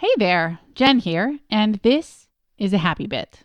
Hey 0.00 0.14
there, 0.16 0.60
Jen 0.74 1.00
here, 1.00 1.40
and 1.50 1.74
this 1.82 2.26
is 2.56 2.72
a 2.72 2.78
happy 2.78 3.06
bit. 3.06 3.40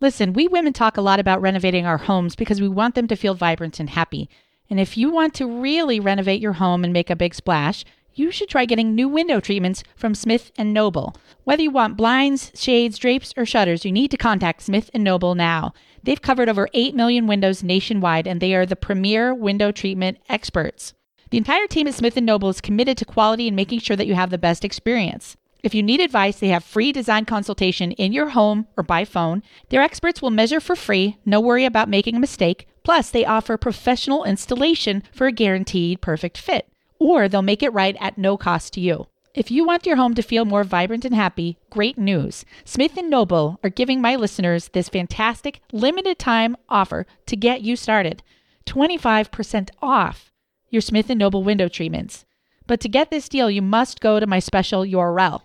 Listen, 0.00 0.32
we 0.32 0.48
women 0.48 0.72
talk 0.72 0.96
a 0.96 1.00
lot 1.00 1.20
about 1.20 1.40
renovating 1.40 1.86
our 1.86 1.98
homes 1.98 2.34
because 2.34 2.60
we 2.60 2.66
want 2.66 2.96
them 2.96 3.06
to 3.06 3.14
feel 3.14 3.34
vibrant 3.34 3.78
and 3.78 3.90
happy. 3.90 4.28
And 4.68 4.80
if 4.80 4.96
you 4.98 5.08
want 5.08 5.34
to 5.34 5.46
really 5.46 6.00
renovate 6.00 6.40
your 6.40 6.54
home 6.54 6.82
and 6.82 6.92
make 6.92 7.10
a 7.10 7.14
big 7.14 7.32
splash, 7.32 7.84
you 8.12 8.32
should 8.32 8.48
try 8.48 8.64
getting 8.64 8.96
new 8.96 9.08
window 9.08 9.38
treatments 9.38 9.84
from 9.94 10.16
Smith 10.16 10.50
& 10.54 10.58
Noble. 10.58 11.14
Whether 11.44 11.62
you 11.62 11.70
want 11.70 11.96
blinds, 11.96 12.50
shades, 12.56 12.98
drapes, 12.98 13.32
or 13.36 13.46
shutters, 13.46 13.84
you 13.84 13.92
need 13.92 14.10
to 14.10 14.16
contact 14.16 14.62
Smith 14.62 14.90
& 14.92 14.94
Noble 14.94 15.36
now. 15.36 15.74
They've 16.02 16.20
covered 16.20 16.48
over 16.48 16.68
8 16.74 16.96
million 16.96 17.28
windows 17.28 17.62
nationwide 17.62 18.26
and 18.26 18.40
they 18.40 18.52
are 18.52 18.66
the 18.66 18.74
premier 18.74 19.32
window 19.32 19.70
treatment 19.70 20.18
experts. 20.28 20.94
The 21.30 21.38
entire 21.38 21.68
team 21.68 21.86
at 21.86 21.94
Smith 21.94 22.16
& 22.16 22.20
Noble 22.20 22.48
is 22.48 22.60
committed 22.60 22.98
to 22.98 23.04
quality 23.04 23.46
and 23.46 23.54
making 23.54 23.78
sure 23.78 23.94
that 23.94 24.08
you 24.08 24.16
have 24.16 24.30
the 24.30 24.38
best 24.38 24.64
experience. 24.64 25.36
If 25.62 25.74
you 25.74 25.82
need 25.82 26.00
advice, 26.00 26.38
they 26.38 26.48
have 26.48 26.62
free 26.62 26.92
design 26.92 27.24
consultation 27.24 27.92
in 27.92 28.12
your 28.12 28.30
home 28.30 28.68
or 28.76 28.84
by 28.84 29.04
phone. 29.04 29.42
Their 29.70 29.82
experts 29.82 30.22
will 30.22 30.30
measure 30.30 30.60
for 30.60 30.76
free, 30.76 31.18
no 31.24 31.40
worry 31.40 31.64
about 31.64 31.88
making 31.88 32.16
a 32.16 32.20
mistake. 32.20 32.68
Plus, 32.84 33.10
they 33.10 33.26
offer 33.26 33.56
professional 33.56 34.24
installation 34.24 35.02
for 35.12 35.26
a 35.26 35.32
guaranteed 35.32 36.00
perfect 36.00 36.38
fit, 36.38 36.70
or 36.98 37.28
they'll 37.28 37.42
make 37.42 37.62
it 37.62 37.72
right 37.72 37.96
at 38.00 38.16
no 38.16 38.36
cost 38.36 38.72
to 38.74 38.80
you. 38.80 39.08
If 39.34 39.50
you 39.50 39.64
want 39.64 39.84
your 39.84 39.96
home 39.96 40.14
to 40.14 40.22
feel 40.22 40.44
more 40.44 40.64
vibrant 40.64 41.04
and 41.04 41.14
happy, 41.14 41.58
great 41.70 41.98
news. 41.98 42.44
Smith 42.64 42.96
& 42.96 43.04
Noble 43.04 43.60
are 43.62 43.70
giving 43.70 44.00
my 44.00 44.16
listeners 44.16 44.68
this 44.68 44.88
fantastic 44.88 45.60
limited 45.70 46.18
time 46.18 46.56
offer 46.68 47.06
to 47.26 47.36
get 47.36 47.60
you 47.62 47.76
started. 47.76 48.22
25% 48.66 49.70
off 49.82 50.32
your 50.70 50.82
Smith 50.82 51.08
& 51.08 51.10
Noble 51.10 51.44
window 51.44 51.68
treatments. 51.68 52.24
But 52.68 52.80
to 52.80 52.88
get 52.88 53.10
this 53.10 53.28
deal, 53.28 53.50
you 53.50 53.62
must 53.62 54.00
go 54.00 54.20
to 54.20 54.26
my 54.26 54.38
special 54.38 54.82
URL. 54.82 55.40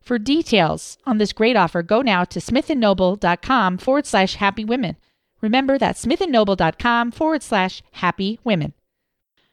For 0.00 0.18
details 0.18 0.98
on 1.06 1.18
this 1.18 1.32
great 1.32 1.54
offer, 1.54 1.82
go 1.82 2.02
now 2.02 2.24
to 2.24 2.40
smithandnoble.com 2.40 3.78
forward 3.78 4.06
slash 4.06 4.34
happy 4.36 4.64
women. 4.64 4.96
Remember 5.40 5.78
that 5.78 5.96
smithandnoble.com 5.96 7.12
forward 7.12 7.42
slash 7.42 7.82
happy 7.92 8.40
women. 8.42 8.72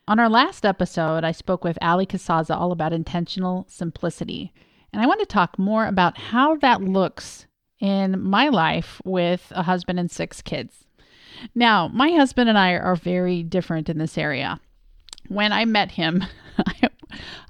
On 0.08 0.20
our 0.20 0.30
last 0.30 0.66
episode, 0.66 1.24
I 1.24 1.34
spoke 1.34 1.64
with 1.64 1.78
Allie 1.82 2.08
Casazza 2.08 2.56
all 2.56 2.72
about 2.72 2.94
intentional 2.94 3.68
simplicity. 3.70 4.54
And 4.92 5.02
I 5.02 5.06
want 5.06 5.20
to 5.20 5.26
talk 5.28 5.60
more 5.60 5.86
about 5.86 6.18
how 6.18 6.56
that 6.58 6.82
looks 6.82 7.46
in 7.80 8.20
my 8.22 8.50
life 8.50 9.02
with 9.04 9.52
a 9.56 9.64
husband 9.64 10.00
and 10.00 10.10
six 10.10 10.42
kids. 10.42 10.86
Now, 11.54 11.90
my 11.90 12.12
husband 12.12 12.50
and 12.50 12.58
I 12.58 12.74
are 12.74 12.96
very 12.96 13.44
different 13.44 13.90
in 13.90 13.98
this 13.98 14.18
area. 14.18 14.60
When 15.28 15.54
I 15.54 15.66
met 15.66 15.92
him, 15.92 16.24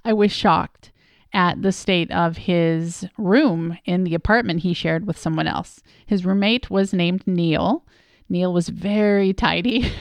I 0.04 0.14
was 0.14 0.32
shocked 0.32 0.92
at 1.34 1.62
the 1.62 1.72
state 1.72 2.12
of 2.12 2.38
his 2.38 3.06
room 3.18 3.78
in 3.86 4.04
the 4.04 4.16
apartment 4.16 4.62
he 4.62 4.74
shared 4.74 5.06
with 5.06 5.18
someone 5.18 5.48
else. 5.48 5.82
His 6.06 6.26
roommate 6.26 6.70
was 6.70 6.94
named 6.94 7.26
Neil. 7.28 7.86
Neil 8.30 8.52
was 8.52 8.70
very 8.70 9.34
tidy. 9.34 9.92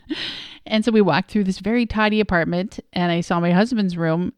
and 0.66 0.84
so 0.84 0.92
we 0.92 1.00
walked 1.00 1.30
through 1.30 1.44
this 1.44 1.58
very 1.58 1.86
tidy 1.86 2.20
apartment 2.20 2.80
and 2.92 3.12
I 3.12 3.20
saw 3.20 3.40
my 3.40 3.52
husband's 3.52 3.96
room 3.96 4.32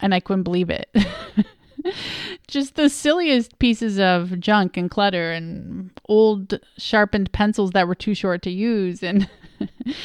and 0.00 0.14
I 0.14 0.20
couldn't 0.20 0.44
believe 0.44 0.70
it. 0.70 0.88
Just 2.48 2.74
the 2.76 2.88
silliest 2.88 3.58
pieces 3.58 3.98
of 3.98 4.38
junk 4.40 4.76
and 4.76 4.90
clutter 4.90 5.32
and 5.32 5.90
old 6.08 6.60
sharpened 6.78 7.32
pencils 7.32 7.72
that 7.72 7.88
were 7.88 7.94
too 7.94 8.14
short 8.14 8.42
to 8.42 8.50
use 8.50 9.02
and 9.02 9.28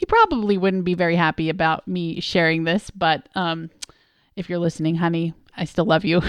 he 0.00 0.06
probably 0.06 0.56
wouldn't 0.56 0.86
be 0.86 0.94
very 0.94 1.14
happy 1.14 1.50
about 1.50 1.86
me 1.86 2.20
sharing 2.20 2.64
this, 2.64 2.88
but 2.88 3.28
um 3.34 3.68
if 4.34 4.48
you're 4.48 4.58
listening, 4.58 4.94
honey, 4.94 5.34
I 5.54 5.66
still 5.66 5.84
love 5.84 6.06
you. 6.06 6.22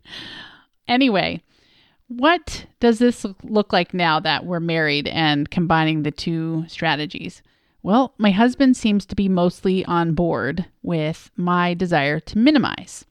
anyway, 0.88 1.42
what 2.06 2.64
does 2.80 2.98
this 2.98 3.26
look 3.42 3.74
like 3.74 3.92
now 3.92 4.20
that 4.20 4.46
we're 4.46 4.60
married 4.60 5.06
and 5.08 5.50
combining 5.50 6.02
the 6.02 6.10
two 6.10 6.64
strategies? 6.66 7.42
Well, 7.82 8.14
my 8.16 8.30
husband 8.30 8.78
seems 8.78 9.04
to 9.04 9.14
be 9.14 9.28
mostly 9.28 9.84
on 9.84 10.14
board 10.14 10.64
with 10.82 11.30
my 11.36 11.74
desire 11.74 12.20
to 12.20 12.38
minimize. 12.38 13.04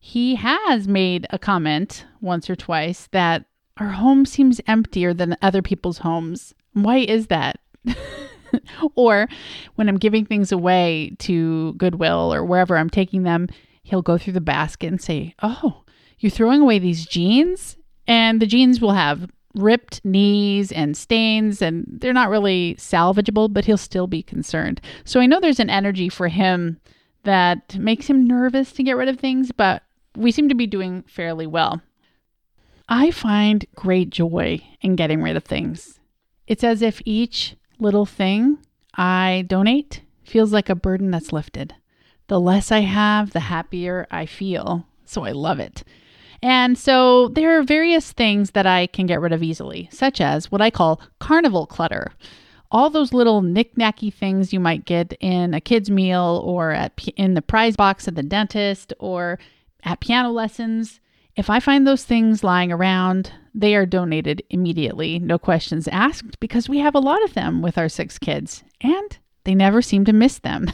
He 0.00 0.34
has 0.34 0.88
made 0.88 1.28
a 1.30 1.38
comment 1.38 2.04
once 2.20 2.50
or 2.50 2.56
twice 2.56 3.06
that 3.12 3.44
our 3.76 3.90
home 3.90 4.26
seems 4.26 4.60
emptier 4.66 5.14
than 5.14 5.36
other 5.40 5.62
people's 5.62 5.98
homes. 5.98 6.52
Why 6.72 6.96
is 6.98 7.28
that? 7.28 7.60
or 8.94 9.28
when 9.74 9.88
I'm 9.88 9.98
giving 9.98 10.24
things 10.24 10.52
away 10.52 11.16
to 11.20 11.74
Goodwill 11.74 12.32
or 12.32 12.44
wherever 12.44 12.76
I'm 12.76 12.90
taking 12.90 13.22
them, 13.22 13.48
he'll 13.82 14.02
go 14.02 14.18
through 14.18 14.32
the 14.34 14.40
basket 14.40 14.88
and 14.88 15.00
say, 15.00 15.34
Oh, 15.42 15.82
you're 16.18 16.30
throwing 16.30 16.60
away 16.60 16.78
these 16.78 17.06
jeans? 17.06 17.76
And 18.06 18.40
the 18.40 18.46
jeans 18.46 18.80
will 18.80 18.92
have 18.92 19.30
ripped 19.54 20.04
knees 20.04 20.72
and 20.72 20.96
stains, 20.96 21.62
and 21.62 21.84
they're 21.86 22.12
not 22.12 22.28
really 22.28 22.74
salvageable, 22.76 23.52
but 23.52 23.64
he'll 23.64 23.76
still 23.76 24.06
be 24.06 24.22
concerned. 24.22 24.80
So 25.04 25.20
I 25.20 25.26
know 25.26 25.40
there's 25.40 25.60
an 25.60 25.70
energy 25.70 26.08
for 26.08 26.28
him 26.28 26.80
that 27.22 27.76
makes 27.78 28.06
him 28.08 28.26
nervous 28.26 28.72
to 28.72 28.82
get 28.82 28.96
rid 28.96 29.08
of 29.08 29.18
things, 29.18 29.52
but 29.52 29.82
we 30.16 30.32
seem 30.32 30.48
to 30.48 30.54
be 30.54 30.66
doing 30.66 31.02
fairly 31.06 31.46
well. 31.46 31.80
I 32.88 33.10
find 33.10 33.64
great 33.74 34.10
joy 34.10 34.60
in 34.80 34.96
getting 34.96 35.22
rid 35.22 35.36
of 35.36 35.44
things. 35.44 35.98
It's 36.46 36.64
as 36.64 36.82
if 36.82 37.00
each 37.04 37.56
little 37.78 38.06
thing 38.06 38.58
I 38.94 39.44
donate 39.46 40.02
feels 40.24 40.52
like 40.52 40.68
a 40.68 40.74
burden 40.74 41.10
that's 41.10 41.32
lifted. 41.32 41.74
The 42.28 42.40
less 42.40 42.72
I 42.72 42.80
have, 42.80 43.32
the 43.32 43.40
happier 43.40 44.06
I 44.10 44.26
feel. 44.26 44.86
So 45.04 45.24
I 45.24 45.32
love 45.32 45.60
it. 45.60 45.84
And 46.42 46.76
so 46.78 47.28
there 47.28 47.58
are 47.58 47.62
various 47.62 48.12
things 48.12 48.50
that 48.52 48.66
I 48.66 48.86
can 48.86 49.06
get 49.06 49.20
rid 49.20 49.32
of 49.32 49.42
easily, 49.42 49.88
such 49.92 50.20
as 50.20 50.50
what 50.50 50.60
I 50.60 50.70
call 50.70 51.00
carnival 51.18 51.66
clutter. 51.66 52.12
All 52.70 52.90
those 52.90 53.12
little 53.12 53.40
knick-knacky 53.40 54.12
things 54.12 54.52
you 54.52 54.60
might 54.60 54.84
get 54.84 55.12
in 55.20 55.54
a 55.54 55.60
kid's 55.60 55.90
meal 55.90 56.42
or 56.44 56.72
at 56.72 56.98
in 57.16 57.34
the 57.34 57.42
prize 57.42 57.76
box 57.76 58.08
at 58.08 58.14
the 58.14 58.22
dentist 58.22 58.92
or 58.98 59.38
at 59.84 60.00
piano 60.00 60.30
lessons. 60.30 61.00
If 61.36 61.50
I 61.50 61.60
find 61.60 61.86
those 61.86 62.04
things 62.04 62.44
lying 62.44 62.72
around, 62.72 63.32
they 63.54 63.74
are 63.76 63.86
donated 63.86 64.42
immediately, 64.50 65.18
no 65.18 65.38
questions 65.38 65.86
asked, 65.88 66.40
because 66.40 66.68
we 66.68 66.78
have 66.78 66.94
a 66.94 67.00
lot 67.00 67.22
of 67.24 67.34
them 67.34 67.62
with 67.62 67.78
our 67.78 67.88
six 67.88 68.18
kids, 68.18 68.64
and 68.80 69.18
they 69.44 69.54
never 69.54 69.80
seem 69.80 70.04
to 70.06 70.12
miss 70.12 70.38
them. 70.40 70.66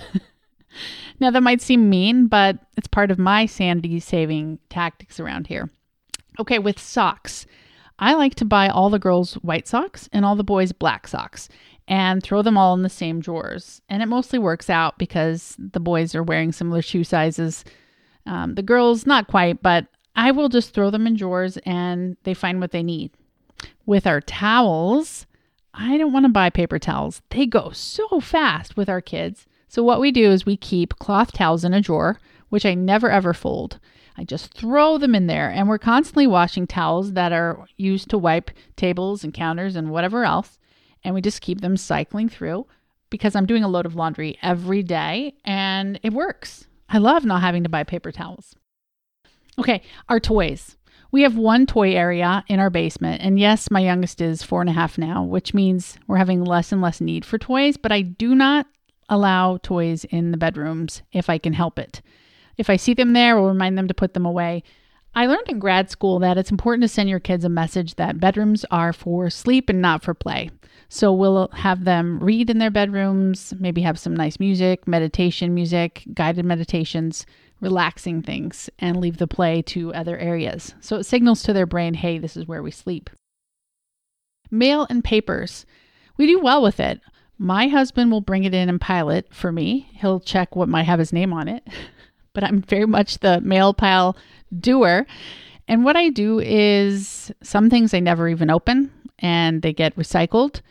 now, 1.20 1.30
that 1.30 1.42
might 1.42 1.60
seem 1.60 1.90
mean, 1.90 2.26
but 2.26 2.58
it's 2.76 2.88
part 2.88 3.10
of 3.10 3.18
my 3.18 3.44
sanity 3.44 4.00
saving 4.00 4.58
tactics 4.70 5.20
around 5.20 5.46
here. 5.46 5.70
Okay, 6.38 6.58
with 6.58 6.78
socks. 6.78 7.46
I 7.98 8.14
like 8.14 8.34
to 8.36 8.46
buy 8.46 8.70
all 8.70 8.88
the 8.88 8.98
girls 8.98 9.34
white 9.34 9.68
socks 9.68 10.08
and 10.10 10.24
all 10.24 10.34
the 10.34 10.42
boys 10.42 10.72
black 10.72 11.06
socks 11.06 11.50
and 11.86 12.22
throw 12.22 12.40
them 12.40 12.56
all 12.56 12.72
in 12.72 12.82
the 12.82 12.88
same 12.88 13.20
drawers. 13.20 13.82
And 13.90 14.02
it 14.02 14.06
mostly 14.06 14.38
works 14.38 14.70
out 14.70 14.96
because 14.96 15.54
the 15.58 15.80
boys 15.80 16.14
are 16.14 16.22
wearing 16.22 16.52
similar 16.52 16.80
shoe 16.80 17.04
sizes. 17.04 17.64
Um, 18.24 18.54
the 18.54 18.62
girls, 18.62 19.06
not 19.06 19.26
quite, 19.26 19.60
but 19.60 19.86
I 20.20 20.32
will 20.32 20.50
just 20.50 20.74
throw 20.74 20.90
them 20.90 21.06
in 21.06 21.16
drawers 21.16 21.56
and 21.64 22.18
they 22.24 22.34
find 22.34 22.60
what 22.60 22.72
they 22.72 22.82
need. 22.82 23.10
With 23.86 24.06
our 24.06 24.20
towels, 24.20 25.26
I 25.72 25.96
don't 25.96 26.12
want 26.12 26.26
to 26.26 26.30
buy 26.30 26.50
paper 26.50 26.78
towels. 26.78 27.22
They 27.30 27.46
go 27.46 27.70
so 27.70 28.20
fast 28.20 28.76
with 28.76 28.90
our 28.90 29.00
kids. 29.00 29.46
So, 29.66 29.82
what 29.82 29.98
we 29.98 30.12
do 30.12 30.30
is 30.30 30.44
we 30.44 30.58
keep 30.58 30.98
cloth 30.98 31.32
towels 31.32 31.64
in 31.64 31.72
a 31.72 31.80
drawer, 31.80 32.20
which 32.50 32.66
I 32.66 32.74
never 32.74 33.08
ever 33.08 33.32
fold. 33.32 33.78
I 34.18 34.24
just 34.24 34.52
throw 34.52 34.98
them 34.98 35.14
in 35.14 35.26
there, 35.26 35.48
and 35.48 35.70
we're 35.70 35.78
constantly 35.78 36.26
washing 36.26 36.66
towels 36.66 37.14
that 37.14 37.32
are 37.32 37.64
used 37.78 38.10
to 38.10 38.18
wipe 38.18 38.50
tables 38.76 39.24
and 39.24 39.32
counters 39.32 39.74
and 39.74 39.88
whatever 39.88 40.24
else. 40.24 40.58
And 41.02 41.14
we 41.14 41.22
just 41.22 41.40
keep 41.40 41.62
them 41.62 41.78
cycling 41.78 42.28
through 42.28 42.66
because 43.08 43.34
I'm 43.34 43.46
doing 43.46 43.64
a 43.64 43.68
load 43.68 43.86
of 43.86 43.94
laundry 43.94 44.38
every 44.42 44.82
day 44.82 45.32
and 45.46 45.98
it 46.02 46.12
works. 46.12 46.66
I 46.90 46.98
love 46.98 47.24
not 47.24 47.40
having 47.40 47.62
to 47.62 47.70
buy 47.70 47.84
paper 47.84 48.12
towels. 48.12 48.54
Okay, 49.60 49.82
our 50.08 50.18
toys. 50.18 50.78
We 51.12 51.20
have 51.20 51.36
one 51.36 51.66
toy 51.66 51.92
area 51.92 52.42
in 52.48 52.60
our 52.60 52.70
basement. 52.70 53.20
And 53.20 53.38
yes, 53.38 53.70
my 53.70 53.80
youngest 53.80 54.22
is 54.22 54.42
four 54.42 54.62
and 54.62 54.70
a 54.70 54.72
half 54.72 54.96
now, 54.96 55.22
which 55.22 55.52
means 55.52 55.98
we're 56.06 56.16
having 56.16 56.42
less 56.42 56.72
and 56.72 56.80
less 56.80 56.98
need 56.98 57.26
for 57.26 57.36
toys, 57.36 57.76
but 57.76 57.92
I 57.92 58.00
do 58.00 58.34
not 58.34 58.66
allow 59.10 59.58
toys 59.58 60.04
in 60.04 60.30
the 60.30 60.38
bedrooms 60.38 61.02
if 61.12 61.28
I 61.28 61.36
can 61.36 61.52
help 61.52 61.78
it. 61.78 62.00
If 62.56 62.70
I 62.70 62.76
see 62.76 62.94
them 62.94 63.12
there, 63.12 63.36
I'll 63.36 63.48
remind 63.48 63.76
them 63.76 63.86
to 63.88 63.92
put 63.92 64.14
them 64.14 64.24
away. 64.24 64.62
I 65.14 65.26
learned 65.26 65.48
in 65.50 65.58
grad 65.58 65.90
school 65.90 66.20
that 66.20 66.38
it's 66.38 66.50
important 66.50 66.82
to 66.84 66.88
send 66.88 67.10
your 67.10 67.20
kids 67.20 67.44
a 67.44 67.50
message 67.50 67.96
that 67.96 68.18
bedrooms 68.18 68.64
are 68.70 68.94
for 68.94 69.28
sleep 69.28 69.68
and 69.68 69.82
not 69.82 70.02
for 70.02 70.14
play. 70.14 70.50
So 70.88 71.12
we'll 71.12 71.50
have 71.52 71.84
them 71.84 72.18
read 72.20 72.48
in 72.48 72.58
their 72.58 72.70
bedrooms, 72.70 73.52
maybe 73.60 73.82
have 73.82 73.98
some 73.98 74.16
nice 74.16 74.40
music, 74.40 74.88
meditation 74.88 75.52
music, 75.52 76.04
guided 76.14 76.46
meditations, 76.46 77.26
relaxing 77.60 78.22
things 78.22 78.70
and 78.78 78.96
leave 79.00 79.18
the 79.18 79.26
play 79.26 79.62
to 79.62 79.92
other 79.94 80.16
areas. 80.18 80.74
So 80.80 80.96
it 80.96 81.04
signals 81.04 81.42
to 81.42 81.52
their 81.52 81.66
brain, 81.66 81.94
hey, 81.94 82.18
this 82.18 82.36
is 82.36 82.46
where 82.46 82.62
we 82.62 82.70
sleep. 82.70 83.10
Mail 84.50 84.86
and 84.90 85.04
papers. 85.04 85.66
We 86.16 86.26
do 86.26 86.40
well 86.40 86.62
with 86.62 86.80
it. 86.80 87.00
My 87.38 87.68
husband 87.68 88.10
will 88.10 88.20
bring 88.20 88.44
it 88.44 88.54
in 88.54 88.68
and 88.68 88.80
pile 88.80 89.10
it 89.10 89.32
for 89.32 89.52
me. 89.52 89.88
He'll 89.92 90.20
check 90.20 90.56
what 90.56 90.68
might 90.68 90.84
have 90.84 90.98
his 90.98 91.12
name 91.12 91.32
on 91.32 91.48
it. 91.48 91.66
but 92.32 92.44
I'm 92.44 92.62
very 92.62 92.86
much 92.86 93.18
the 93.18 93.40
mail 93.40 93.74
pile 93.74 94.16
doer. 94.58 95.06
And 95.68 95.84
what 95.84 95.96
I 95.96 96.08
do 96.08 96.40
is 96.40 97.32
some 97.42 97.70
things 97.70 97.94
I 97.94 98.00
never 98.00 98.28
even 98.28 98.50
open 98.50 98.90
and 99.18 99.62
they 99.62 99.72
get 99.72 99.96
recycled. 99.96 100.62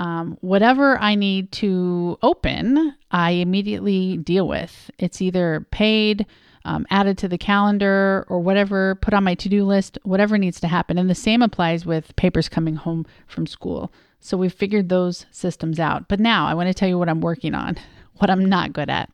Um, 0.00 0.38
whatever 0.40 0.96
I 0.98 1.14
need 1.14 1.52
to 1.52 2.18
open, 2.22 2.94
I 3.10 3.32
immediately 3.32 4.16
deal 4.16 4.48
with. 4.48 4.90
It's 4.98 5.20
either 5.20 5.66
paid, 5.70 6.24
um, 6.64 6.86
added 6.88 7.18
to 7.18 7.28
the 7.28 7.36
calendar, 7.36 8.24
or 8.30 8.40
whatever, 8.40 8.94
put 8.94 9.12
on 9.12 9.24
my 9.24 9.34
to 9.34 9.50
do 9.50 9.62
list, 9.62 9.98
whatever 10.02 10.38
needs 10.38 10.58
to 10.60 10.68
happen. 10.68 10.96
And 10.96 11.10
the 11.10 11.14
same 11.14 11.42
applies 11.42 11.84
with 11.84 12.16
papers 12.16 12.48
coming 12.48 12.76
home 12.76 13.04
from 13.26 13.46
school. 13.46 13.92
So 14.20 14.38
we've 14.38 14.54
figured 14.54 14.88
those 14.88 15.26
systems 15.30 15.78
out. 15.78 16.08
But 16.08 16.18
now 16.18 16.46
I 16.46 16.54
want 16.54 16.68
to 16.68 16.74
tell 16.74 16.88
you 16.88 16.96
what 16.96 17.10
I'm 17.10 17.20
working 17.20 17.54
on, 17.54 17.76
what 18.16 18.30
I'm 18.30 18.46
not 18.46 18.72
good 18.72 18.88
at 18.88 19.10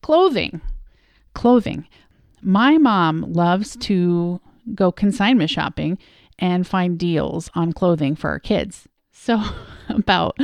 clothing. 0.00 0.62
Clothing. 1.34 1.86
My 2.40 2.78
mom 2.78 3.34
loves 3.34 3.76
to 3.76 4.40
go 4.74 4.92
consignment 4.92 5.50
shopping 5.50 5.98
and 6.38 6.66
find 6.66 6.98
deals 6.98 7.50
on 7.54 7.74
clothing 7.74 8.16
for 8.16 8.30
our 8.30 8.40
kids. 8.40 8.88
So, 9.24 9.40
about 9.88 10.36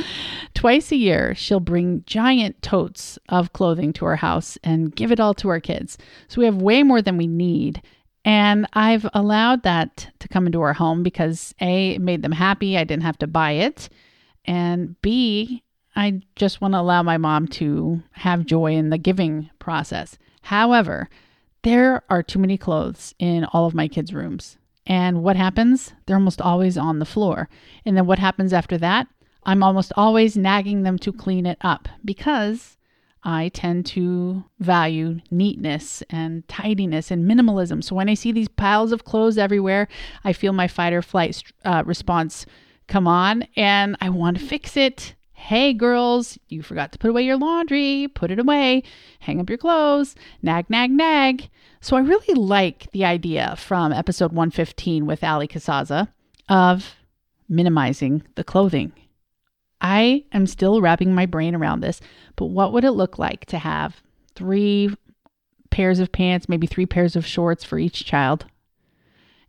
twice 0.54 0.92
a 0.92 0.96
year, 0.96 1.34
she'll 1.34 1.58
bring 1.58 2.04
giant 2.06 2.62
totes 2.62 3.18
of 3.28 3.52
clothing 3.52 3.92
to 3.94 4.04
our 4.04 4.14
house 4.14 4.56
and 4.62 4.94
give 4.94 5.10
it 5.10 5.18
all 5.18 5.34
to 5.34 5.48
our 5.48 5.58
kids. 5.58 5.98
So, 6.28 6.40
we 6.40 6.44
have 6.44 6.62
way 6.62 6.84
more 6.84 7.02
than 7.02 7.16
we 7.16 7.26
need. 7.26 7.82
And 8.24 8.68
I've 8.74 9.08
allowed 9.14 9.64
that 9.64 10.10
to 10.20 10.28
come 10.28 10.46
into 10.46 10.60
our 10.60 10.74
home 10.74 11.02
because 11.02 11.54
A, 11.60 11.96
it 11.96 12.00
made 12.00 12.22
them 12.22 12.30
happy. 12.30 12.78
I 12.78 12.84
didn't 12.84 13.02
have 13.02 13.18
to 13.18 13.26
buy 13.26 13.52
it. 13.52 13.88
And 14.44 15.00
B, 15.02 15.64
I 15.96 16.20
just 16.36 16.60
want 16.60 16.74
to 16.74 16.80
allow 16.80 17.02
my 17.02 17.16
mom 17.16 17.48
to 17.48 18.00
have 18.12 18.46
joy 18.46 18.74
in 18.74 18.90
the 18.90 18.98
giving 18.98 19.50
process. 19.58 20.18
However, 20.42 21.08
there 21.62 22.04
are 22.08 22.22
too 22.22 22.38
many 22.38 22.56
clothes 22.56 23.12
in 23.18 23.44
all 23.46 23.66
of 23.66 23.74
my 23.74 23.88
kids' 23.88 24.14
rooms. 24.14 24.56
And 24.88 25.22
what 25.22 25.36
happens? 25.36 25.92
They're 26.06 26.16
almost 26.16 26.40
always 26.40 26.78
on 26.78 26.98
the 26.98 27.04
floor. 27.04 27.48
And 27.84 27.96
then 27.96 28.06
what 28.06 28.18
happens 28.18 28.52
after 28.52 28.78
that? 28.78 29.06
I'm 29.44 29.62
almost 29.62 29.92
always 29.96 30.36
nagging 30.36 30.82
them 30.82 30.98
to 31.00 31.12
clean 31.12 31.46
it 31.46 31.58
up 31.60 31.88
because 32.04 32.76
I 33.22 33.50
tend 33.50 33.84
to 33.86 34.44
value 34.58 35.20
neatness 35.30 36.02
and 36.08 36.46
tidiness 36.48 37.10
and 37.10 37.30
minimalism. 37.30 37.84
So 37.84 37.94
when 37.94 38.08
I 38.08 38.14
see 38.14 38.32
these 38.32 38.48
piles 38.48 38.90
of 38.90 39.04
clothes 39.04 39.38
everywhere, 39.38 39.88
I 40.24 40.32
feel 40.32 40.52
my 40.52 40.68
fight 40.68 40.92
or 40.92 41.02
flight 41.02 41.42
uh, 41.64 41.82
response 41.84 42.46
come 42.86 43.06
on 43.06 43.46
and 43.54 43.96
I 44.00 44.08
want 44.08 44.38
to 44.38 44.44
fix 44.44 44.76
it. 44.76 45.14
Hey, 45.38 45.72
girls, 45.72 46.36
you 46.48 46.62
forgot 46.62 46.92
to 46.92 46.98
put 46.98 47.08
away 47.08 47.22
your 47.22 47.38
laundry. 47.38 48.08
Put 48.12 48.30
it 48.30 48.40
away. 48.40 48.82
Hang 49.20 49.40
up 49.40 49.48
your 49.48 49.56
clothes. 49.56 50.14
Nag, 50.42 50.68
nag, 50.68 50.90
nag. 50.90 51.48
So 51.80 51.96
I 51.96 52.00
really 52.00 52.34
like 52.34 52.90
the 52.90 53.04
idea 53.04 53.54
from 53.56 53.92
episode 53.92 54.32
115 54.32 55.06
with 55.06 55.22
Allie 55.22 55.48
Casazza 55.48 56.08
of 56.50 56.96
minimizing 57.48 58.24
the 58.34 58.44
clothing. 58.44 58.92
I 59.80 60.24
am 60.32 60.46
still 60.46 60.82
wrapping 60.82 61.14
my 61.14 61.24
brain 61.24 61.54
around 61.54 61.80
this, 61.80 62.00
but 62.36 62.46
what 62.46 62.72
would 62.72 62.84
it 62.84 62.90
look 62.90 63.16
like 63.16 63.46
to 63.46 63.58
have 63.58 64.02
three 64.34 64.94
pairs 65.70 66.00
of 66.00 66.12
pants, 66.12 66.48
maybe 66.48 66.66
three 66.66 66.84
pairs 66.84 67.14
of 67.14 67.24
shorts 67.24 67.62
for 67.62 67.78
each 67.78 68.04
child, 68.04 68.44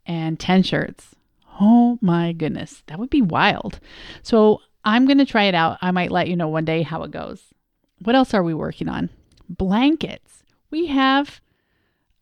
and 0.05 0.39
10 0.39 0.63
shirts? 0.63 1.15
Oh 1.59 1.97
my 1.99 2.31
goodness, 2.31 2.83
that 2.87 2.99
would 2.99 3.09
be 3.09 3.23
wild. 3.23 3.79
So 4.21 4.61
I'm 4.83 5.05
going 5.05 5.17
to 5.17 5.25
try 5.25 5.43
it 5.43 5.55
out. 5.55 5.77
I 5.81 5.91
might 5.91 6.11
let 6.11 6.27
you 6.27 6.35
know 6.35 6.47
one 6.47 6.65
day 6.65 6.81
how 6.81 7.03
it 7.03 7.11
goes. 7.11 7.53
What 8.03 8.15
else 8.15 8.33
are 8.33 8.43
we 8.43 8.53
working 8.53 8.87
on? 8.87 9.09
Blankets. 9.49 10.43
We 10.71 10.87
have 10.87 11.41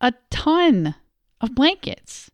a 0.00 0.14
ton 0.30 0.94
of 1.40 1.54
blankets, 1.54 2.30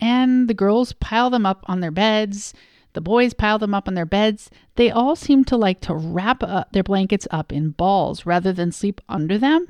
and 0.00 0.48
the 0.48 0.54
girls 0.54 0.92
pile 0.92 1.30
them 1.30 1.44
up 1.44 1.64
on 1.66 1.80
their 1.80 1.90
beds. 1.90 2.54
The 2.94 3.00
boys 3.00 3.34
pile 3.34 3.58
them 3.58 3.74
up 3.74 3.86
on 3.86 3.94
their 3.94 4.06
beds. 4.06 4.50
They 4.76 4.90
all 4.90 5.16
seem 5.16 5.44
to 5.44 5.56
like 5.56 5.80
to 5.82 5.94
wrap 5.94 6.42
up 6.42 6.72
their 6.72 6.82
blankets 6.82 7.28
up 7.30 7.52
in 7.52 7.70
balls 7.70 8.24
rather 8.24 8.52
than 8.52 8.72
sleep 8.72 9.00
under 9.08 9.36
them. 9.38 9.68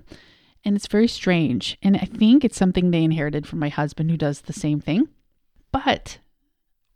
And 0.65 0.77
it's 0.77 0.87
very 0.87 1.09
strange. 1.09 1.79
And 1.83 1.97
I 1.97 2.05
think 2.05 2.44
it's 2.44 2.56
something 2.56 2.91
they 2.91 3.03
inherited 3.03 3.47
from 3.47 3.59
my 3.59 3.69
husband 3.69 4.11
who 4.11 4.17
does 4.17 4.43
the 4.43 4.53
same 4.53 4.81
thing. 4.81 5.09
But 5.73 6.19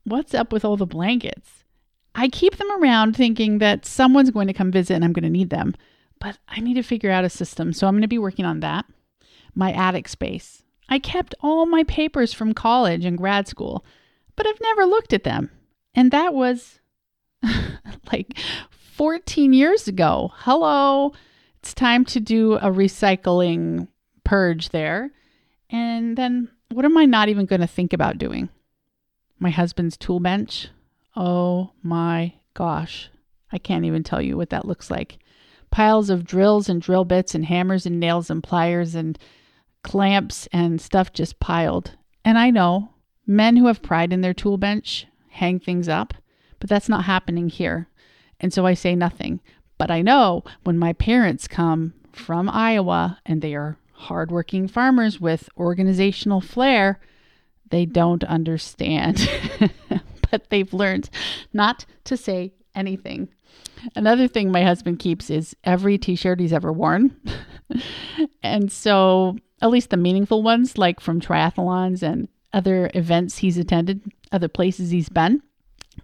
what's 0.05 0.35
up 0.35 0.53
with 0.53 0.65
all 0.65 0.77
the 0.77 0.87
blankets? 0.87 1.65
I 2.15 2.29
keep 2.29 2.57
them 2.57 2.71
around 2.83 3.17
thinking 3.17 3.59
that 3.59 3.87
someone's 3.87 4.31
going 4.31 4.47
to 4.47 4.53
come 4.53 4.71
visit 4.71 4.95
and 4.95 5.05
I'm 5.05 5.13
going 5.13 5.23
to 5.25 5.31
need 5.31 5.51
them, 5.51 5.75
but 6.19 6.39
I 6.49 6.61
need 6.61 6.75
to 6.75 6.83
figure 6.83 7.11
out 7.11 7.25
a 7.25 7.31
system. 7.31 7.73
So 7.73 7.87
I'm 7.87 7.95
going 7.95 8.03
to 8.03 8.09
be 8.09 8.19
working 8.19 8.45
on 8.45 8.61
that. 8.61 8.85
My 9.55 9.73
attic 9.73 10.09
space. 10.09 10.63
I 10.89 10.99
kept 10.99 11.35
all 11.41 11.67
my 11.67 11.85
papers 11.85 12.33
from 12.33 12.55
college 12.55 13.05
and 13.05 13.17
grad 13.17 13.49
school, 13.49 13.85
but 14.37 14.47
I've 14.47 14.61
never 14.61 14.85
looked 14.85 15.13
at 15.13 15.25
them. 15.25 15.51
And 15.95 16.11
that 16.11 16.35
was 16.35 16.81
like 18.13 18.37
14 18.71 19.53
years 19.53 19.89
ago. 19.89 20.33
Hello. 20.37 21.13
It's 21.61 21.75
time 21.75 22.05
to 22.07 22.21
do 22.21 22.55
a 22.55 22.71
recycling 22.71 23.89
purge 24.25 24.71
there. 24.71 25.11
And 25.71 26.17
then 26.17 26.51
what 26.71 26.85
am 26.85 26.97
I 26.97 27.05
not 27.05 27.29
even 27.29 27.47
going 27.47 27.61
to 27.61 27.67
think 27.67 27.93
about 27.93 28.19
doing? 28.19 28.49
My 29.39 29.51
husband's 29.51 29.97
tool 29.97 30.21
bench. 30.21 30.69
Oh 31.15 31.73
my 31.83 32.35
gosh. 32.55 33.11
I 33.51 33.59
can't 33.59 33.85
even 33.85 34.03
tell 34.03 34.23
you 34.23 34.37
what 34.37 34.51
that 34.51 34.67
looks 34.67 34.91
like. 34.91 35.19
Piles 35.71 36.11
of 36.11 36.25
drills 36.25 36.69
and 36.69 36.81
drill 36.81 37.05
bits 37.05 37.35
and 37.35 37.45
hammers 37.45 37.87
and 37.87 38.01
nails 38.01 38.31
and 38.31 38.43
pliers 38.43 38.95
and 38.95 39.19
clamps 39.83 40.47
and 40.53 40.81
stuff 40.81 41.13
just 41.13 41.41
piled. 41.41 41.97
And 42.25 42.39
I 42.39 42.51
know 42.51 42.91
men 43.27 43.57
who 43.57 43.67
have 43.67 43.83
pride 43.83 44.13
in 44.13 44.21
their 44.21 44.35
tool 44.35 44.57
bench 44.57 45.07
hang 45.31 45.59
things 45.59 45.89
up, 45.89 46.15
but 46.61 46.69
that's 46.69 46.89
not 46.89 47.05
happening 47.05 47.49
here. 47.49 47.89
And 48.41 48.53
so 48.53 48.67
I 48.67 48.75
say 48.75 48.95
nothing. 48.95 49.41
But 49.79 49.91
I 49.91 50.03
know 50.03 50.45
when 50.65 50.79
my 50.79 50.93
parents 50.93 51.49
come 51.49 51.95
from 52.13 52.49
Iowa 52.49 53.19
and 53.25 53.41
they 53.41 53.55
are 53.55 53.79
hardworking 53.93 54.69
farmers 54.69 55.21
with 55.21 55.49
organizational 55.57 56.41
flair, 56.41 57.01
they 57.71 57.87
don't 57.87 58.25
understand. 58.25 59.29
but 60.33 60.51
they've 60.51 60.75
learned 60.75 61.09
not 61.53 61.85
to 62.05 62.17
say 62.17 62.53
anything. 62.75 63.29
Another 63.95 64.27
thing 64.27 64.51
my 64.51 64.65
husband 64.65 64.99
keeps 64.99 65.31
is 65.31 65.55
every 65.63 65.99
t 65.99 66.17
shirt 66.17 66.41
he's 66.41 66.53
ever 66.53 66.73
worn. 66.73 67.15
and 68.43 68.73
so, 68.73 69.37
at 69.61 69.71
least 69.71 69.91
the 69.91 69.97
meaningful 69.97 70.43
ones, 70.43 70.79
like 70.79 70.99
from 70.99 71.21
triathlons 71.21 72.03
and 72.03 72.29
other 72.53 72.91
events 72.95 73.39
he's 73.39 73.59
attended, 73.59 74.13
other 74.33 74.49
places 74.49 74.91
he's 74.91 75.09
been. 75.09 75.43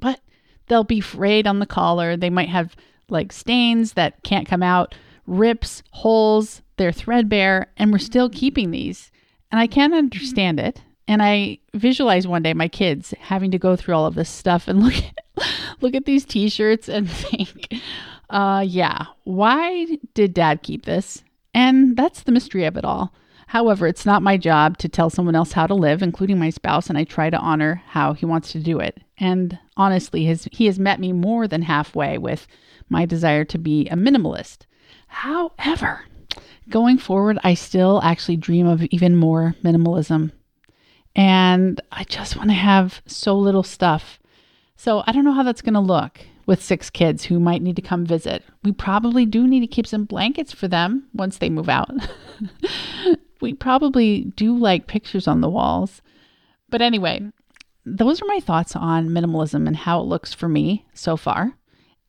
But 0.00 0.20
they'll 0.66 0.84
be 0.84 1.00
frayed 1.00 1.46
on 1.46 1.58
the 1.58 1.66
collar. 1.66 2.16
They 2.16 2.30
might 2.30 2.48
have 2.48 2.76
like 3.08 3.32
stains 3.32 3.94
that 3.94 4.22
can't 4.22 4.46
come 4.46 4.62
out, 4.62 4.94
rips, 5.26 5.82
holes, 5.90 6.62
they're 6.76 6.92
threadbare, 6.92 7.68
and 7.76 7.90
we're 7.92 7.98
still 7.98 8.28
keeping 8.28 8.70
these. 8.70 9.10
And 9.50 9.60
I 9.60 9.66
can't 9.66 9.94
understand 9.94 10.60
it. 10.60 10.82
And 11.08 11.22
I 11.22 11.58
visualize 11.74 12.28
one 12.28 12.42
day 12.42 12.52
my 12.52 12.68
kids 12.68 13.14
having 13.18 13.50
to 13.50 13.58
go 13.58 13.74
through 13.74 13.94
all 13.94 14.04
of 14.04 14.14
this 14.14 14.28
stuff 14.28 14.68
and 14.68 14.82
look 14.84 14.94
at, 14.94 15.14
look 15.80 15.94
at 15.94 16.04
these 16.04 16.24
t-shirts 16.24 16.88
and 16.88 17.10
think, 17.10 17.74
uh 18.30 18.62
yeah, 18.64 19.06
why 19.24 19.98
did 20.14 20.34
dad 20.34 20.62
keep 20.62 20.84
this? 20.84 21.24
And 21.54 21.96
that's 21.96 22.22
the 22.22 22.32
mystery 22.32 22.66
of 22.66 22.76
it 22.76 22.84
all. 22.84 23.12
However, 23.48 23.86
it's 23.86 24.04
not 24.04 24.22
my 24.22 24.36
job 24.36 24.76
to 24.78 24.90
tell 24.90 25.08
someone 25.08 25.34
else 25.34 25.52
how 25.52 25.66
to 25.66 25.74
live, 25.74 26.02
including 26.02 26.38
my 26.38 26.50
spouse, 26.50 26.90
and 26.90 26.98
I 26.98 27.04
try 27.04 27.30
to 27.30 27.38
honor 27.38 27.82
how 27.86 28.12
he 28.12 28.26
wants 28.26 28.52
to 28.52 28.60
do 28.60 28.78
it. 28.78 29.00
And 29.16 29.58
honestly, 29.74 30.24
his, 30.26 30.46
he 30.52 30.66
has 30.66 30.78
met 30.78 31.00
me 31.00 31.14
more 31.14 31.48
than 31.48 31.62
halfway 31.62 32.18
with 32.18 32.46
my 32.90 33.06
desire 33.06 33.46
to 33.46 33.56
be 33.56 33.88
a 33.88 33.96
minimalist. 33.96 34.66
However, 35.06 36.02
going 36.68 36.98
forward, 36.98 37.38
I 37.42 37.54
still 37.54 38.02
actually 38.04 38.36
dream 38.36 38.66
of 38.66 38.82
even 38.90 39.16
more 39.16 39.54
minimalism 39.64 40.32
and 41.18 41.80
I 41.90 42.04
just 42.04 42.36
want 42.36 42.50
to 42.50 42.54
have 42.54 43.02
so 43.06 43.36
little 43.36 43.64
stuff. 43.64 44.20
So 44.76 45.02
I 45.04 45.10
don't 45.10 45.24
know 45.24 45.32
how 45.32 45.42
that's 45.42 45.62
going 45.62 45.74
to 45.74 45.80
look 45.80 46.20
with 46.46 46.62
six 46.62 46.90
kids 46.90 47.24
who 47.24 47.40
might 47.40 47.60
need 47.60 47.74
to 47.74 47.82
come 47.82 48.06
visit. 48.06 48.44
We 48.62 48.70
probably 48.70 49.26
do 49.26 49.48
need 49.48 49.60
to 49.60 49.66
keep 49.66 49.84
some 49.84 50.04
blankets 50.04 50.52
for 50.52 50.68
them 50.68 51.08
once 51.12 51.38
they 51.38 51.50
move 51.50 51.68
out. 51.68 51.90
we 53.40 53.52
probably 53.52 54.32
do 54.36 54.56
like 54.56 54.86
pictures 54.86 55.26
on 55.26 55.40
the 55.40 55.50
walls. 55.50 56.02
But 56.70 56.82
anyway, 56.82 57.32
those 57.84 58.22
are 58.22 58.26
my 58.26 58.38
thoughts 58.38 58.76
on 58.76 59.08
minimalism 59.08 59.66
and 59.66 59.76
how 59.76 60.00
it 60.00 60.06
looks 60.06 60.32
for 60.32 60.48
me 60.48 60.86
so 60.94 61.16
far. 61.16 61.52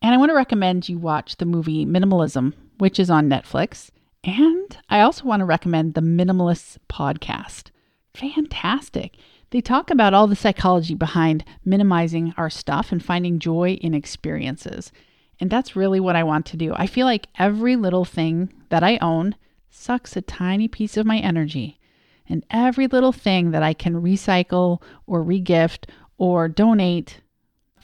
And 0.03 0.13
I 0.13 0.17
want 0.17 0.29
to 0.29 0.35
recommend 0.35 0.87
you 0.87 0.99
watch 0.99 1.37
the 1.37 1.47
movie 1.47 1.83
Minimalism, 1.83 2.53
which 2.77 2.99
is 2.99 3.09
on 3.09 3.27
Netflix. 3.27 3.89
And 4.23 4.77
I 4.87 5.01
also 5.01 5.25
want 5.25 5.39
to 5.39 5.45
recommend 5.45 5.95
the 5.95 6.01
Minimalists 6.01 6.77
podcast 6.87 7.71
fantastic. 8.15 9.15
They 9.51 9.61
talk 9.61 9.89
about 9.89 10.13
all 10.13 10.27
the 10.27 10.35
psychology 10.35 10.93
behind 10.93 11.43
minimizing 11.65 12.33
our 12.37 12.49
stuff 12.49 12.91
and 12.91 13.03
finding 13.03 13.39
joy 13.39 13.79
in 13.81 13.93
experiences. 13.93 14.91
And 15.39 15.49
that's 15.49 15.75
really 15.75 15.99
what 15.99 16.15
I 16.15 16.23
want 16.23 16.45
to 16.47 16.57
do. 16.57 16.73
I 16.75 16.85
feel 16.85 17.05
like 17.05 17.27
every 17.37 17.75
little 17.75 18.05
thing 18.05 18.53
that 18.69 18.83
I 18.83 18.97
own 19.01 19.35
sucks 19.69 20.15
a 20.15 20.21
tiny 20.21 20.67
piece 20.67 20.97
of 20.97 21.05
my 21.05 21.17
energy. 21.17 21.79
And 22.27 22.45
every 22.51 22.87
little 22.87 23.11
thing 23.11 23.51
that 23.51 23.63
I 23.63 23.73
can 23.73 24.01
recycle 24.01 24.81
or 25.07 25.23
regift 25.23 25.89
or 26.17 26.47
donate 26.47 27.21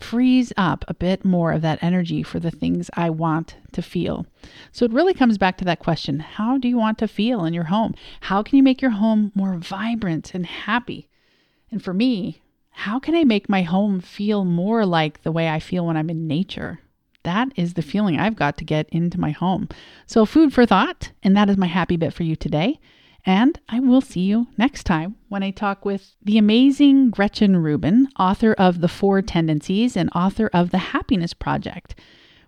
frees 0.04 0.52
up 0.58 0.86
a 0.88 0.94
bit 0.94 1.26
more 1.26 1.52
of 1.52 1.62
that 1.62 1.82
energy 1.82 2.24
for 2.24 2.40
the 2.40 2.52
things 2.52 2.90
I 2.94 3.10
want 3.10 3.56
to 3.74 3.82
feel. 3.82 4.26
So 4.72 4.86
it 4.86 4.94
really 4.94 5.14
comes 5.14 5.38
back 5.38 5.58
to 5.58 5.66
that 5.66 5.80
question 5.80 6.20
how 6.20 6.58
do 6.58 6.68
you 6.68 6.78
want 6.78 6.98
to 7.00 7.08
feel 7.08 7.46
in 7.46 7.54
your 7.54 7.66
home? 7.66 7.96
How 8.22 8.44
can 8.44 8.58
you 8.58 8.64
make 8.64 8.82
your 8.82 8.92
home 8.92 9.32
more 9.36 9.56
vibrant 9.56 10.34
and 10.34 10.46
happy? 10.46 11.08
And 11.72 11.84
for 11.84 11.94
me, 11.94 12.42
how 12.72 13.00
can 13.00 13.16
I 13.16 13.24
make 13.24 13.48
my 13.48 13.62
home 13.62 14.00
feel 14.00 14.46
more 14.46 14.86
like 14.86 15.24
the 15.24 15.32
way 15.32 15.50
I 15.50 15.60
feel 15.60 15.86
when 15.86 15.98
I'm 15.98 16.10
in 16.10 16.28
nature? 16.28 16.80
That 17.24 17.50
is 17.56 17.74
the 17.74 17.82
feeling 17.82 18.20
I've 18.20 18.36
got 18.36 18.58
to 18.58 18.66
get 18.66 18.88
into 18.90 19.20
my 19.20 19.32
home. 19.32 19.70
So, 20.06 20.26
food 20.26 20.54
for 20.54 20.66
thought, 20.66 21.12
and 21.24 21.36
that 21.36 21.50
is 21.50 21.58
my 21.58 21.66
happy 21.66 21.98
bit 21.98 22.14
for 22.14 22.24
you 22.24 22.36
today. 22.36 22.80
And 23.26 23.60
I 23.68 23.80
will 23.80 24.02
see 24.02 24.22
you 24.22 24.48
next 24.56 24.84
time 24.84 25.16
when 25.30 25.42
I 25.42 25.50
talk 25.50 25.84
with 25.84 26.16
the 26.24 26.38
amazing 26.38 27.10
Gretchen 27.10 27.58
Rubin, 27.58 28.08
author 28.20 28.54
of 28.54 28.82
The 28.82 28.88
Four 28.88 29.24
Tendencies 29.24 29.98
and 29.98 30.12
author 30.14 30.48
of 30.54 30.70
The 30.70 30.78
Happiness 30.78 31.34
Project. 31.34 31.96